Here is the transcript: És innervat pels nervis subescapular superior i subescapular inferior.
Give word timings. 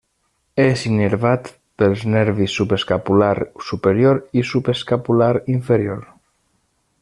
És 0.61 0.85
innervat 0.91 1.51
pels 1.81 2.05
nervis 2.15 2.55
subescapular 2.61 3.35
superior 3.67 4.21
i 4.43 4.47
subescapular 4.53 5.33
inferior. 5.59 6.05